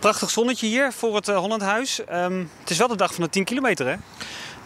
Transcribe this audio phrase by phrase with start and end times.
[0.00, 2.00] Prachtig zonnetje hier voor het uh, Hollandhuis.
[2.12, 3.94] Um, het is wel de dag van de 10 kilometer, hè?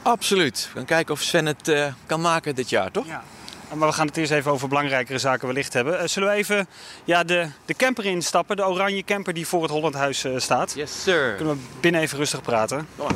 [0.02, 0.68] Absoluut.
[0.72, 3.06] We gaan kijken of Sven het uh, kan maken dit jaar, toch?
[3.06, 3.24] Ja.
[3.72, 6.00] Maar we gaan het eerst even over belangrijkere zaken wellicht hebben.
[6.00, 6.66] Uh, zullen we even
[7.04, 8.56] ja, de, de camper instappen?
[8.56, 10.72] De oranje camper die voor het Hollandhuis staat.
[10.74, 11.34] Yes, sir.
[11.34, 12.88] Kunnen we binnen even rustig praten?
[12.96, 13.08] Oh.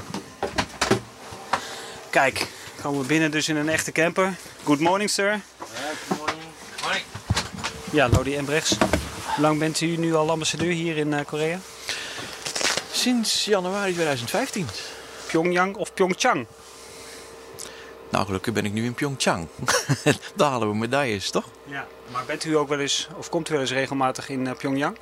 [2.10, 2.46] Kijk,
[2.82, 4.34] komen we binnen dus in een echte camper.
[4.64, 5.40] Good morning, sir.
[5.58, 6.48] Good morning.
[6.82, 7.04] Morning.
[7.90, 8.76] Ja, Lodi Embrechts.
[9.34, 11.58] Hoe lang bent u nu al ambassadeur hier in uh, Korea?
[12.98, 14.66] Sinds januari 2015.
[15.27, 16.46] Pyongyang of Pyeongchang?
[18.10, 19.48] Nou, gelukkig ben ik nu in Pyeongchang.
[20.36, 21.45] Daar halen we medailles, toch?
[21.64, 24.52] Ja, maar bent u ook wel eens, of komt u wel eens regelmatig in uh,
[24.52, 24.96] Pyongyang?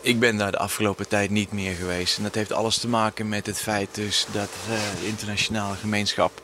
[0.00, 2.16] Ik ben daar de afgelopen tijd niet meer geweest.
[2.16, 6.42] En dat heeft alles te maken met het feit dus dat uh, de internationale gemeenschap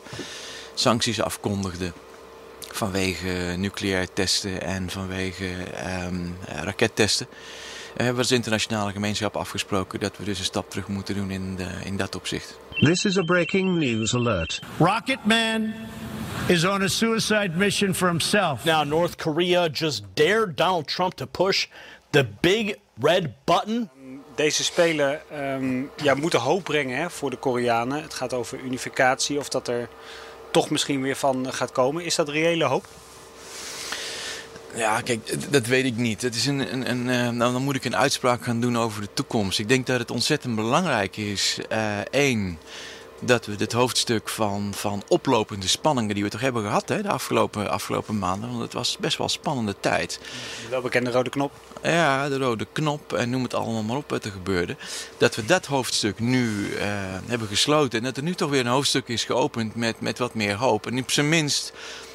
[0.73, 1.91] sancties afkondigde
[2.71, 5.45] vanwege nucleaire testen en vanwege
[6.05, 7.27] um, rakettesten.
[7.95, 11.55] We hebben als internationale gemeenschap afgesproken dat we dus een stap terug moeten doen in,
[11.55, 12.59] de, in dat opzicht.
[12.69, 14.61] This is a breaking news alert.
[14.77, 15.73] Rocketman
[16.47, 18.63] is on a suicide mission for himself.
[18.63, 21.67] Now North Korea just dared Donald Trump to push
[22.09, 23.89] the big red button.
[24.35, 28.01] Deze spelen um, ja, moeten hoop brengen hè, voor de Koreanen.
[28.01, 29.87] Het gaat over unificatie, of dat er
[30.51, 32.03] toch misschien weer van gaat komen.
[32.03, 32.85] Is dat reële hoop?
[34.75, 36.21] Ja, kijk, dat weet ik niet.
[36.21, 39.01] Het is een, een, een, uh, nou, dan moet ik een uitspraak gaan doen over
[39.01, 39.59] de toekomst.
[39.59, 41.59] Ik denk dat het ontzettend belangrijk is.
[42.11, 42.69] Eén, uh,
[43.25, 47.09] dat we dit hoofdstuk van, van oplopende spanningen die we toch hebben gehad hè, de
[47.09, 48.49] afgelopen, afgelopen maanden.
[48.49, 50.19] Want het was best wel een spannende tijd.
[50.63, 51.51] De welbekende rode knop.
[51.83, 54.75] Ja, de rode knop en noem het allemaal maar op wat er gebeurde.
[55.17, 56.81] Dat we dat hoofdstuk nu uh,
[57.25, 57.99] hebben gesloten.
[57.99, 60.87] En dat er nu toch weer een hoofdstuk is geopend met, met wat meer hoop.
[60.87, 61.73] En op zijn minst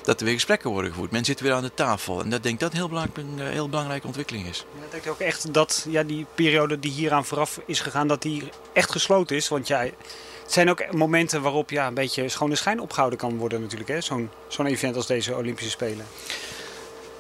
[0.09, 1.11] dat er weer gesprekken worden gevoerd.
[1.11, 2.21] Men zit weer aan de tafel.
[2.21, 4.65] En dat denk ik dat een heel, belangrijk, een heel belangrijke ontwikkeling is.
[4.79, 8.23] Ja, ik denk ook echt dat ja, die periode die hieraan vooraf is gegaan, dat
[8.23, 9.49] die echt gesloten is.
[9.49, 13.61] Want ja, het zijn ook momenten waarop ja, een beetje schone schijn opgehouden kan worden
[13.61, 14.03] natuurlijk.
[14.03, 16.07] Zo'n zo'n event als deze Olympische Spelen.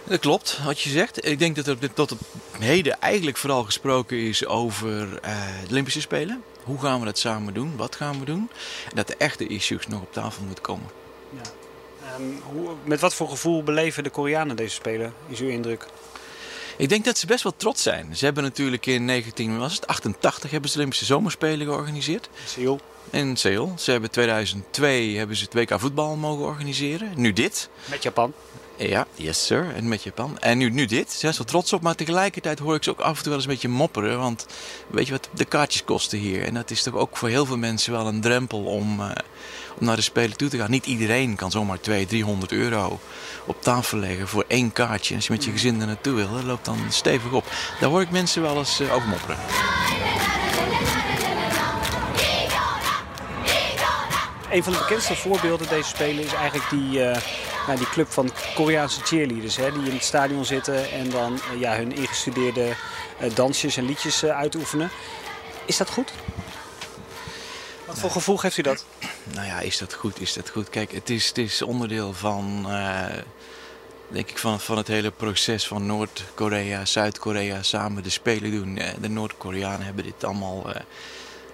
[0.04, 1.26] Dat klopt, wat je zegt.
[1.26, 2.20] Ik denk dat er tot op
[2.58, 5.18] heden eigenlijk vooral gesproken is over uh,
[5.64, 6.42] de Olympische Spelen.
[6.64, 7.76] Hoe gaan we dat samen doen?
[7.76, 8.50] Wat gaan we doen?
[8.90, 10.90] En dat de echte issues nog op tafel moeten komen.
[11.30, 11.67] Ja.
[12.18, 15.86] Um, hoe, met wat voor gevoel beleven de Koreanen deze Spelen, is uw indruk?
[16.76, 18.16] Ik denk dat ze best wel trots zijn.
[18.16, 22.28] Ze hebben natuurlijk in 1988 hebben ze de Olympische Zomerspelen georganiseerd.
[22.46, 22.80] Seoul.
[23.10, 23.72] In Seoul.
[23.78, 27.12] Ze hebben 2002 hebben ze het WK voetbal mogen organiseren.
[27.16, 27.68] Nu dit.
[27.84, 28.32] Met Japan.
[28.78, 29.74] Ja, yes sir.
[29.74, 30.38] En met Japan.
[30.38, 31.12] En nu, nu dit.
[31.12, 31.82] Ze zijn wel trots op.
[31.82, 34.18] Maar tegelijkertijd hoor ik ze ook af en toe wel eens een beetje mopperen.
[34.18, 34.46] Want
[34.88, 36.44] weet je wat de kaartjes kosten hier?
[36.44, 39.10] En dat is toch ook voor heel veel mensen wel een drempel om, uh,
[39.78, 40.70] om naar de Spelen toe te gaan.
[40.70, 43.00] Niet iedereen kan zomaar 200, 300 euro
[43.46, 45.10] op tafel leggen voor één kaartje.
[45.10, 47.44] En als je met je gezin er naartoe wil, dat loopt dan stevig op.
[47.80, 49.36] Daar hoor ik mensen wel eens uh, over mopperen.
[54.50, 56.98] Een van de bekendste voorbeelden deze Spelen is eigenlijk die...
[56.98, 57.16] Uh
[57.68, 59.56] nou, die club van Koreaanse cheerleaders.
[59.56, 62.76] Hè, die in het stadion zitten en dan uh, ja, hun ingestudeerde
[63.22, 64.90] uh, dansjes en liedjes uh, uitoefenen.
[65.64, 66.12] Is dat goed?
[67.86, 68.84] Wat voor gevoel geeft u dat?
[69.34, 70.20] Nou ja, is dat goed?
[70.20, 70.70] Is dat goed?
[70.70, 72.66] Kijk, het is, het is onderdeel van,
[74.08, 78.78] denk ik, van, van het hele proces van Noord-Korea, Zuid-Korea samen de Spelen doen.
[79.00, 80.72] De Noord-Koreanen hebben dit allemaal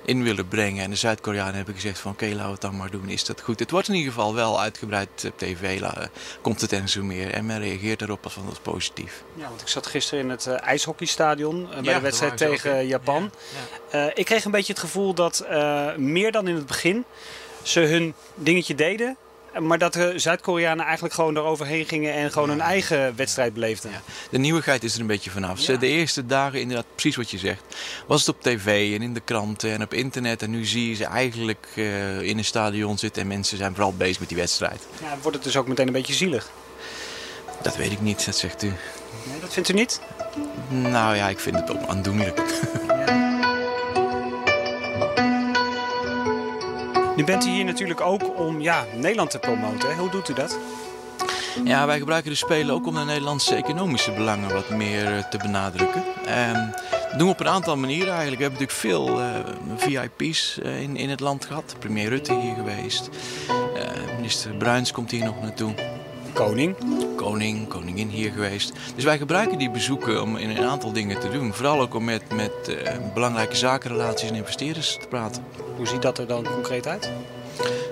[0.05, 0.85] in willen brengen.
[0.85, 3.09] En de Zuid-Koreanen hebben gezegd van oké, laten we het dan maar doen.
[3.09, 3.59] Is dat goed?
[3.59, 5.83] Het wordt in ieder geval wel uitgebreid op tv.
[6.41, 7.31] Komt het en zo meer.
[7.31, 9.23] En men reageert erop als van dat positief.
[9.35, 12.79] Ja, want ik zat gisteren in het uh, ijshockeystadion uh, bij ja, de wedstrijd tegen
[12.79, 13.31] ook, Japan.
[13.91, 14.11] Ja, ja.
[14.15, 15.47] Ik kreeg een beetje het gevoel dat
[15.97, 17.05] meer dan in het begin
[17.63, 19.17] ze hun dingetje deden.
[19.61, 23.91] Maar dat de Zuid-Koreanen eigenlijk gewoon eroverheen gingen en gewoon hun eigen wedstrijd beleefden.
[23.91, 24.03] Ja.
[24.31, 25.61] De nieuwigheid is er een beetje vanaf.
[25.61, 25.77] Ja.
[25.77, 27.63] De eerste dagen, inderdaad, precies wat je zegt,
[28.07, 30.43] was het op tv en in de kranten en op internet.
[30.43, 33.95] En nu zie je ze eigenlijk uh, in een stadion zitten en mensen zijn vooral
[33.95, 34.87] bezig met die wedstrijd.
[35.01, 36.51] Ja, wordt het dus ook meteen een beetje zielig?
[37.63, 38.67] Dat weet ik niet, dat zegt u.
[38.67, 40.01] Nee, dat vindt u niet?
[40.69, 42.41] Nou ja, ik vind het ook aandoenlijk.
[47.17, 49.89] Nu bent u hier natuurlijk ook om ja, Nederland te promoten.
[49.89, 49.95] Hè?
[49.95, 50.59] Hoe doet u dat?
[51.65, 56.03] Ja, wij gebruiken de Spelen ook om de Nederlandse economische belangen wat meer te benadrukken.
[56.51, 58.37] Um, dat doen we op een aantal manieren eigenlijk.
[58.37, 61.75] We hebben natuurlijk veel uh, VIP's uh, in, in het land gehad.
[61.79, 63.09] Premier Rutte hier geweest.
[63.77, 65.75] Uh, minister Bruins komt hier nog naartoe.
[66.33, 66.77] Koning.
[67.25, 68.73] Koning, koningin hier geweest.
[68.95, 71.55] Dus wij gebruiken die bezoeken om in een aantal dingen te doen.
[71.55, 72.77] Vooral ook om met, met
[73.15, 75.45] belangrijke zakenrelaties en investeerders te praten.
[75.77, 77.11] Hoe ziet dat er dan concreet uit?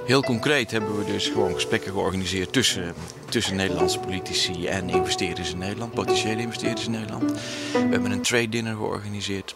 [0.06, 2.94] Heel concreet hebben we dus gewoon gesprekken georganiseerd tussen,
[3.28, 7.32] tussen Nederlandse politici en investeerders in Nederland, potentiële investeerders in Nederland.
[7.72, 9.54] We hebben een trade dinner georganiseerd.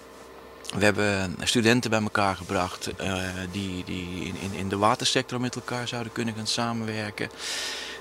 [0.74, 3.22] We hebben studenten bij elkaar gebracht uh,
[3.52, 7.30] die, die in, in, in de watersector met elkaar zouden kunnen gaan samenwerken.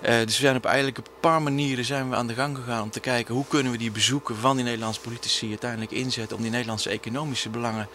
[0.04, 2.82] Uh, dus we zijn op eigenlijk een paar manieren zijn we aan de gang gegaan
[2.82, 6.42] om te kijken hoe kunnen we die bezoeken van die Nederlandse politici uiteindelijk inzetten om
[6.42, 7.88] die Nederlandse economische belangen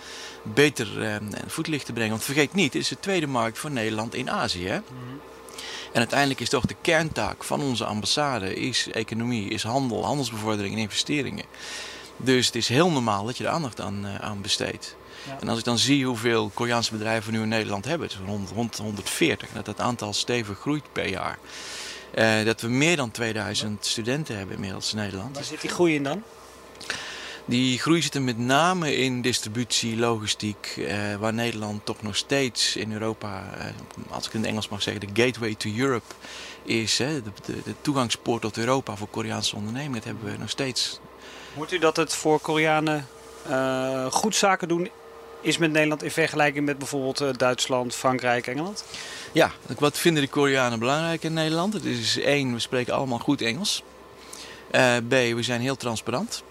[0.43, 2.11] beter uh, voetlicht te brengen.
[2.11, 4.67] Want vergeet niet, het is de tweede markt voor Nederland in Azië.
[4.67, 4.79] Hè?
[4.79, 5.21] Mm
[5.93, 10.81] En uiteindelijk is toch de kerntaak van onze ambassade is economie, is handel, handelsbevordering en
[10.81, 11.45] investeringen.
[12.23, 14.97] Dus het is heel normaal dat je er aandacht aan, uh, aan besteedt.
[15.27, 15.37] Ja.
[15.41, 18.51] En als ik dan zie hoeveel Koreaanse bedrijven nu in Nederland hebben, het is rond,
[18.51, 21.39] rond 140, dat het aantal stevig groeit per jaar.
[22.15, 25.35] Uh, dat we meer dan 2000 studenten hebben inmiddels in Nederland.
[25.35, 26.23] Waar zit die groei in dan?
[27.51, 32.77] Die groei zit er met name in distributie, logistiek, uh, waar Nederland toch nog steeds
[32.77, 33.65] in Europa, uh,
[34.11, 36.15] als ik in het Engels mag zeggen, de gateway to Europe
[36.63, 36.99] is.
[36.99, 39.95] Hè, de, de, de, toegangspoort tot Europa voor Koreaanse ondernemingen.
[39.95, 41.01] Dat hebben we nog steeds.
[41.55, 43.07] Hoort u dat het voor Koreanen
[43.49, 44.91] uh, goed zaken doen
[45.41, 48.85] is met Nederland in vergelijking met bijvoorbeeld Duitsland, Frankrijk, Engeland?
[49.33, 51.73] Ja, wat vinden de Koreanen belangrijk in Nederland?
[51.73, 53.83] Het is één, we spreken allemaal goed Engels.
[54.73, 56.43] Uh, B, we zijn heel transparant.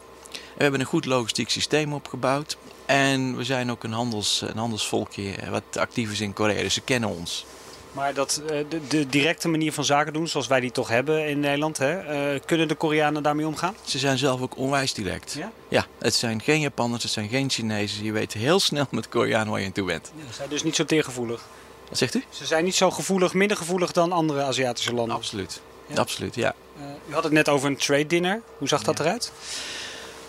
[0.60, 2.58] We hebben een goed logistiek systeem opgebouwd.
[2.86, 6.82] En we zijn ook een, handels, een handelsvolkje wat actief is in Korea, dus ze
[6.82, 7.46] kennen ons.
[7.92, 11.40] Maar dat, de, de, directe manier van zaken doen, zoals wij die toch hebben in
[11.40, 13.76] Nederland, hè, uh, kunnen de Koreanen daarmee omgaan?
[13.84, 15.34] Ze zijn zelf ook onwijs direct.
[15.38, 15.52] Ja?
[15.68, 18.04] Ja, het zijn geen Japanners, het zijn geen Chinezen.
[18.04, 20.12] Je weet heel snel met Koreanen waar je aan toe bent.
[20.16, 21.42] Ja, ze zijn dus niet zo teergevoelig?
[21.90, 22.24] Wat zegt u?
[22.30, 25.16] Ze zijn niet zo gevoelig, minder gevoelig dan andere Aziatische landen.
[25.16, 25.96] Absoluut, ja.
[25.96, 26.56] absoluut, ja.
[26.78, 28.42] Uh, u had het net over een trade dinner.
[28.58, 29.32] Hoe zag dat eruit?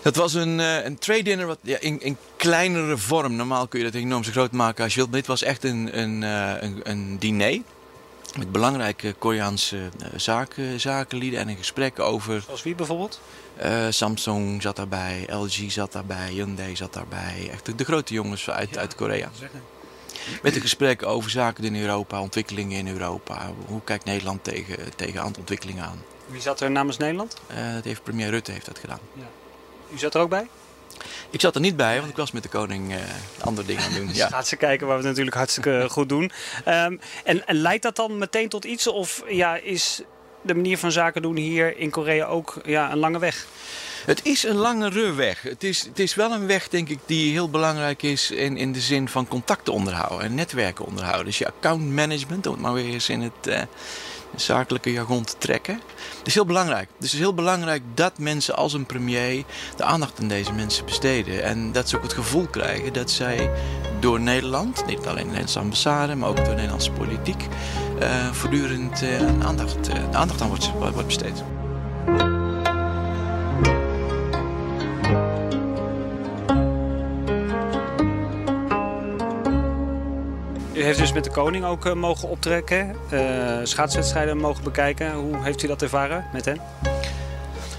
[0.01, 3.35] Dat was een, uh, een trade dinner wat, ja, in, in kleinere vorm.
[3.35, 5.11] Normaal kun je dat enorm zo groot maken als je wilt.
[5.11, 7.61] Maar dit was echt een, een, uh, een, een diner.
[8.37, 12.41] Met belangrijke Koreaanse zaken, zakenlieden en een gesprek over...
[12.41, 13.21] Zoals wie bijvoorbeeld?
[13.63, 17.49] Uh, Samsung zat daarbij, LG zat daarbij, Hyundai zat daarbij.
[17.51, 19.29] Echt de, de grote jongens uit, ja, uit Korea.
[20.41, 23.51] Met een gesprek over zaken in Europa, ontwikkelingen in Europa.
[23.65, 26.03] Hoe kijkt Nederland tegen, tegen ontwikkelingen aan?
[26.25, 27.41] Wie zat er namens Nederland?
[27.51, 28.99] Uh, dat heeft premier Rutte heeft dat gedaan.
[29.13, 29.29] Ja.
[29.93, 30.47] U zat er ook bij?
[31.29, 32.99] Ik zat er niet bij, want ik was met de koning uh,
[33.39, 34.13] andere dingen aan het doen.
[34.21, 34.27] ja.
[34.27, 36.31] Gaat ze kijken waar we het natuurlijk hartstikke goed doen.
[36.67, 38.87] Um, en, en leidt dat dan meteen tot iets?
[38.87, 40.01] Of ja, is
[40.41, 43.45] de manier van zaken doen hier in Korea ook ja, een lange weg?
[44.05, 45.41] Het is een langere weg.
[45.41, 48.71] Het is, het is wel een weg, denk ik, die heel belangrijk is in, in
[48.71, 51.25] de zin van contacten onderhouden en netwerken onderhouden.
[51.25, 53.61] Dus je account management, om het maar weer eens in het uh,
[54.35, 55.79] zakelijke jargon te trekken.
[56.17, 56.87] Dat is heel belangrijk.
[56.87, 59.43] Dus het is heel belangrijk dat mensen als een premier
[59.77, 61.43] de aandacht aan deze mensen besteden.
[61.43, 63.49] En dat ze ook het gevoel krijgen dat zij
[63.99, 67.47] door Nederland, niet alleen de Nederlandse ambassade, maar ook door de Nederlandse politiek,
[68.01, 71.43] uh, voortdurend uh, aandacht, aandacht aan wordt, wordt besteed.
[80.81, 85.13] U heeft dus met de koning ook uh, mogen optrekken, uh, schaatswedstrijden mogen bekijken.
[85.13, 86.61] Hoe heeft u dat ervaren met hen?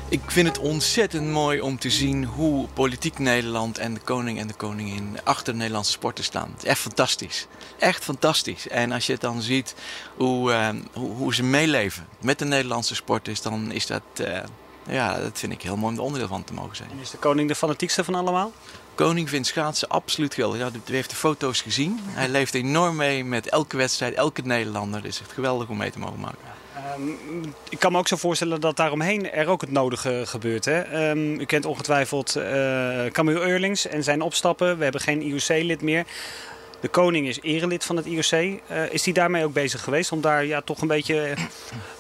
[0.08, 4.46] Ik vind het ontzettend mooi om te zien hoe politiek Nederland en de koning en
[4.46, 6.54] de koningin achter de Nederlandse sporten staan.
[6.64, 7.46] Echt fantastisch.
[7.78, 8.68] Echt fantastisch.
[8.68, 9.74] En als je dan ziet
[10.16, 14.02] hoe, uh, hoe, hoe, ze meeleven met de Nederlandse sporters, dan is dat,
[14.88, 16.90] ja, dat vind ik heel mooi om er onderdeel van te mogen zijn.
[16.90, 18.52] En is de koning de fanatiekste van allemaal?
[18.94, 20.58] Koning vindt schaatsen absoluut geweldig.
[20.58, 22.00] Ja, u heeft de foto's gezien.
[22.02, 25.02] Hij leeft enorm mee met elke wedstrijd, elke Nederlander.
[25.02, 26.38] Het is echt geweldig om mee te mogen maken.
[26.98, 30.64] Um, ik kan me ook zo voorstellen dat daaromheen er ook het nodige gebeurt.
[30.64, 31.10] Hè?
[31.10, 32.42] Um, u kent ongetwijfeld uh,
[33.06, 34.76] Camille Eurlings en zijn opstappen.
[34.76, 36.06] We hebben geen IOC-lid meer.
[36.82, 38.32] De koning is erelid van het IOC.
[38.32, 41.34] Uh, is hij daarmee ook bezig geweest om daar ja, toch een beetje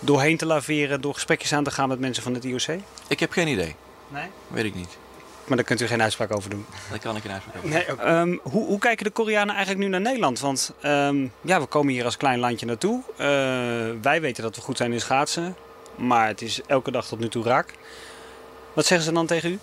[0.00, 1.00] doorheen te laveren...
[1.00, 2.78] door gesprekjes aan te gaan met mensen van het IOC?
[3.08, 3.74] Ik heb geen idee.
[4.08, 4.26] Nee?
[4.48, 4.98] Weet ik niet.
[5.44, 6.66] Maar daar kunt u geen uitspraak over doen.
[6.90, 7.96] Daar kan ik geen uitspraak over doen.
[8.04, 10.40] Nee, um, hoe, hoe, kijken de Koreanen eigenlijk nu naar Nederland?
[10.40, 13.02] Want um, ja, we komen hier als klein landje naartoe.
[13.12, 13.16] Uh,
[14.02, 15.56] wij weten dat we goed zijn in schaatsen.
[15.96, 17.74] Maar het is elke dag tot nu toe raak.
[18.72, 19.58] Wat zeggen ze dan tegen u?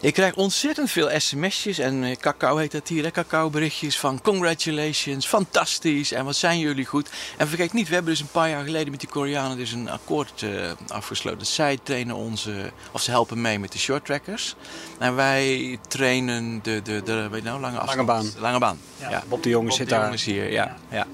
[0.00, 6.12] Ik krijg ontzettend veel sms'jes en cacao heet dat hier, cacao berichtjes van congratulations, fantastisch
[6.12, 7.10] en wat zijn jullie goed.
[7.36, 9.90] En vergeet niet, we hebben dus een paar jaar geleden met die Koreanen dus een
[9.90, 11.46] akkoord uh, afgesloten.
[11.46, 14.54] Zij trainen onze, of ze helpen mee met de short trackers.
[14.98, 18.08] En wij trainen de, de, de weet je nou, lange afstand.
[18.08, 18.40] Lange baan.
[18.42, 19.10] Lange baan, ja.
[19.10, 19.22] ja.
[19.28, 20.02] Bob de Jonge zit de daar.
[20.02, 20.76] jongens hier, ja.
[20.90, 21.06] ja.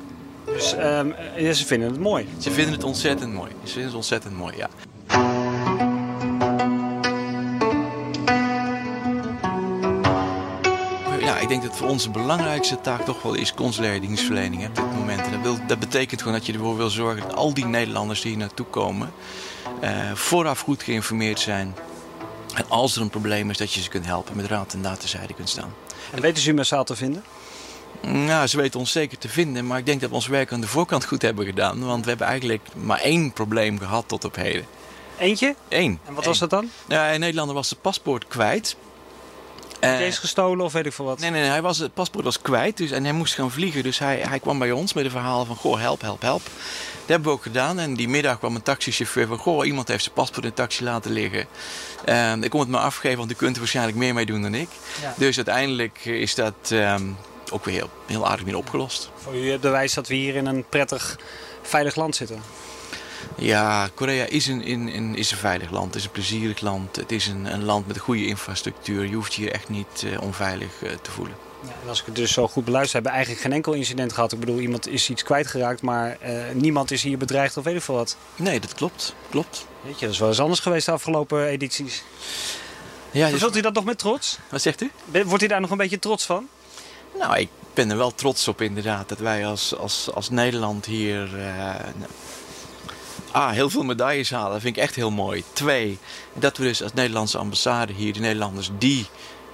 [0.45, 1.15] Dus um,
[1.55, 2.29] ze vinden het mooi.
[2.39, 3.51] Ze vinden het ontzettend mooi.
[3.63, 4.69] Ze vinden het ontzettend mooi, ja.
[11.25, 14.75] Ja, ik denk dat voor ons de belangrijkste taak toch wel is consulaire dienstverlening op
[14.75, 15.21] dit moment.
[15.21, 18.21] En dat, wil, dat betekent gewoon dat je ervoor wil zorgen dat al die Nederlanders
[18.21, 19.13] die hier naartoe komen,
[19.83, 21.75] uh, vooraf goed geïnformeerd zijn.
[22.55, 25.35] En als er een probleem is, dat je ze kunt helpen, met raad en datenzijde
[25.35, 25.75] kunt staan.
[26.13, 27.25] En weten ze u massaal te vinden?
[28.01, 30.61] Nou, ze weten ons zeker te vinden, maar ik denk dat we ons werk aan
[30.61, 31.85] de voorkant goed hebben gedaan.
[31.85, 34.67] Want we hebben eigenlijk maar één probleem gehad tot op heden.
[35.19, 35.55] Eentje?
[35.69, 36.01] Eén.
[36.05, 36.71] En wat was dat dan?
[36.89, 38.77] Ja, een Nederlander was zijn paspoort kwijt.
[39.85, 41.19] Eh, is gestolen of weet ik veel wat?
[41.19, 43.83] Nee, nee, nee, hij was, het paspoort was kwijt dus, en hij moest gaan vliegen.
[43.83, 46.43] Dus hij, hij kwam bij ons met een verhaal van, goh, help, help, help.
[46.45, 47.79] Dat hebben we ook gedaan.
[47.79, 50.85] En die middag kwam een taxichauffeur van, goh, iemand heeft zijn paspoort in de taxi
[50.85, 51.47] laten liggen.
[52.05, 54.55] Eh, ik kom het maar afgeven, want u kunt er waarschijnlijk meer mee doen dan
[54.55, 54.69] ik.
[55.03, 55.15] Ja.
[55.17, 57.05] Dus uiteindelijk is dat ehm,
[57.51, 59.11] ook weer heel, heel aardig weer opgelost.
[59.17, 61.19] Voor u het bewijs dat we hier in een prettig,
[61.63, 62.43] veilig land zitten.
[63.37, 66.97] Ja, Korea is een, in, in- is een veilig land, het is een plezierig land.
[66.97, 69.07] Het is een, een land met een goede infrastructuur.
[69.07, 71.35] Je hoeft je hier echt niet eh, onveilig eh, te voelen.
[71.65, 74.33] Ja, als ik het dus zo goed beluister, hebben we eigenlijk geen enkel incident gehad.
[74.33, 77.83] Ik bedoel, iemand is iets kwijtgeraakt, maar eh, niemand is hier bedreigd of weet ik
[77.83, 78.17] veel wat.
[78.37, 79.15] Nee, dat klopt.
[79.31, 79.67] Klopt.
[79.83, 82.03] Weet je, dat is wel eens anders geweest de afgelopen edities.
[83.11, 84.39] Ja, dus- Vervult u dat nog met trots?
[84.51, 84.91] wat zegt u?
[85.25, 86.49] Wordt u daar nog een beetje trots van?
[87.19, 91.29] Nou, ik ben er wel trots op inderdaad dat wij als, als, als Nederland hier
[93.35, 94.53] ah, heel veel medailles halen.
[94.53, 95.45] Dat vind ik echt heel mooi.
[95.53, 95.99] Twee,
[96.33, 99.07] dat we dus als Nederlandse ambassade hier, de Nederlanders die,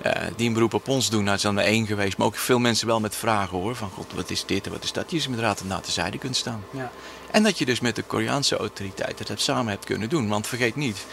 [0.02, 2.36] eh, die een beroep op ons doen, nou, het is dan één geweest, maar ook
[2.36, 3.76] veel mensen wel met vragen hoor.
[3.76, 5.10] Van god, wat is dit en wat is dat?
[5.10, 6.64] Je ze met raad en naad de zijde kunt staan.
[6.70, 6.90] Ja.
[7.30, 10.28] En dat je dus met de Koreaanse autoriteiten dat samen hebt kunnen doen.
[10.28, 11.06] Want vergeet niet,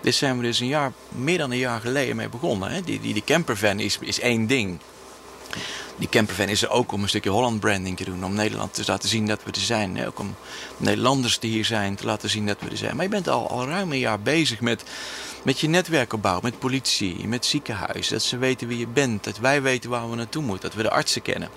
[0.00, 2.70] dit zijn we dus een jaar, meer dan een jaar geleden mee begonnen.
[2.70, 2.82] Hè?
[2.82, 4.78] Die, die, die campervan is, is één ding.
[5.96, 8.24] Die campervan is er ook om een stukje Holland branding te doen.
[8.24, 10.06] Om Nederland te laten zien dat we er zijn.
[10.06, 10.34] Ook om
[10.76, 12.96] Nederlanders die hier zijn te laten zien dat we er zijn.
[12.96, 14.84] Maar je bent al, al ruim een jaar bezig met,
[15.42, 16.40] met je netwerkopbouw.
[16.42, 18.08] Met politie, met ziekenhuis.
[18.08, 19.24] Dat ze weten wie je bent.
[19.24, 20.68] Dat wij weten waar we naartoe moeten.
[20.68, 21.48] Dat we de artsen kennen.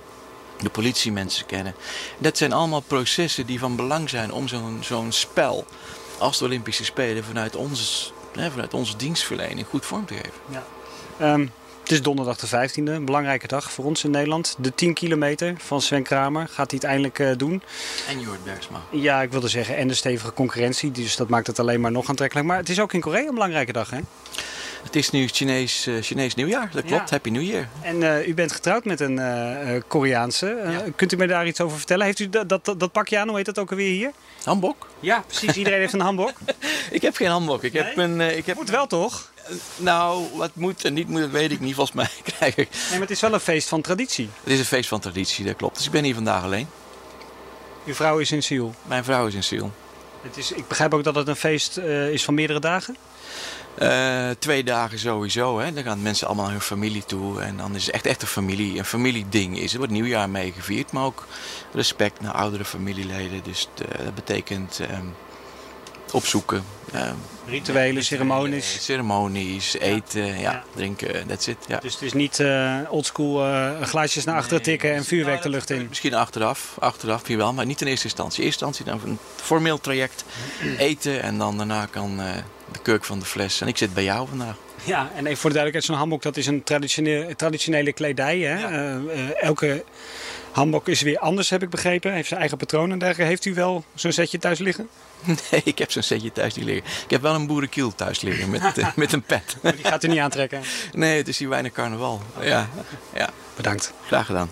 [0.62, 1.76] De politiemensen kennen.
[2.18, 5.66] Dat zijn allemaal processen die van belang zijn om zo'n zo'n spel
[6.18, 7.56] als de Olympische Spelen vanuit
[8.34, 10.64] hè, vanuit onze dienstverlening goed vorm te geven.
[11.20, 11.48] Ehm,
[11.90, 14.56] het is donderdag de 15e, een belangrijke dag voor ons in Nederland.
[14.60, 17.62] De 10 kilometer van Sven Kramer gaat hij het eindelijk eh, doen.
[18.10, 18.82] En Jort Bergsma.
[18.92, 22.10] Ja, ik wilde zeggen, en de stevige concurrentie, dus dat maakt het alleen maar nog
[22.10, 22.48] aantrekkelijk.
[22.48, 24.00] Maar het is ook in Korea een belangrijke dag, hè?
[24.84, 27.10] Het is nu Chinees, eh, Chinees nieuwjaar, dat klopt.
[27.10, 27.16] Ja.
[27.16, 27.68] Happy New Year.
[27.82, 30.62] En eh, u bent getrouwd met een eh, Koreaanse.
[30.70, 30.84] Ja.
[30.96, 32.06] Kunt u me daar iets over vertellen?
[32.06, 33.28] Heeft u dat, dat, dat pakje aan?
[33.28, 34.12] Hoe heet dat ook alweer hier?
[34.44, 34.88] Hanbok?
[35.00, 35.56] Ja, precies.
[35.56, 36.34] Iedereen heeft een hanbok.
[36.92, 37.64] Ik heb geen hanbok.
[37.64, 38.22] Ik heb een.
[38.22, 39.32] ik heb, Moet wel, toch?
[39.76, 41.76] Nou, wat moet en niet moet, dat weet ik niet.
[41.76, 42.70] Volgens mij krijg ik.
[42.72, 44.30] Nee, maar het is wel een feest van traditie.
[44.44, 45.76] Het is een feest van traditie, dat klopt.
[45.76, 46.68] Dus ik ben hier vandaag alleen.
[47.86, 48.74] Uw vrouw is in Seoul.
[48.84, 49.72] Mijn vrouw is in Seoul.
[50.22, 51.78] Het is, ik begrijp ook dat het een feest
[52.12, 52.96] is van meerdere dagen.
[53.80, 55.60] Eh, twee dagen sowieso.
[55.60, 55.74] Hè.
[55.74, 57.42] Dan gaan mensen allemaal naar hun familie toe.
[57.42, 59.60] En dan is het echt, echt een familie, een familieding.
[59.60, 59.72] Is.
[59.72, 60.92] Er wordt nieuwjaar mee gevierd.
[60.92, 61.26] Maar ook
[61.74, 63.44] respect naar oudere familieleden.
[63.44, 65.06] Dus eh, dat betekent ehm,
[66.12, 66.64] opzoeken.
[66.94, 67.14] ehm,
[67.46, 68.74] Rituelen, ceremonies.
[68.76, 70.64] eh, ceremonies, eten, ja, Ja.
[70.76, 71.58] drinken, that's it.
[71.68, 71.80] Ja.
[71.80, 72.44] Dus het is niet
[72.90, 73.46] oldschool
[73.82, 75.86] glaasjes naar achteren tikken en vuurwerk de lucht in.
[75.90, 78.40] Misschien achteraf, achteraf hier wel, maar niet in eerste instantie.
[78.40, 80.24] In eerste instantie dan een formeel traject,
[80.78, 82.20] eten en dan daarna kan
[82.72, 83.62] de kurk van de fles.
[83.62, 84.56] En ik zit bij jou vandaag.
[84.84, 88.40] Ja, en even voor de duidelijkheid, zo'n hanbok dat is een traditionele, traditionele kledij.
[88.40, 88.60] Hè?
[88.60, 88.70] Ja.
[88.70, 89.84] Eh, eh, elke
[90.52, 92.14] hanbok is weer anders, heb ik begrepen.
[92.14, 93.30] Heeft zijn eigen patroon en dergelijke.
[93.32, 94.90] Heeft u wel zo'n setje thuis liggen?
[95.52, 96.84] Nee, ik heb zo'n setje thuis niet liggen.
[97.04, 99.58] Ik heb wel een boerenkiel thuis liggen met, eh, met een pet.
[99.62, 100.62] Die gaat u niet aantrekken.
[100.94, 102.22] Nee, het is hier weinig carnaval.
[102.42, 102.70] Ja,
[103.14, 103.94] ja, Bedankt.
[104.06, 104.50] graag gedaan.